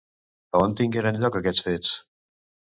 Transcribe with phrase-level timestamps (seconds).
[0.53, 1.95] A on tingueren lloc aquests fets?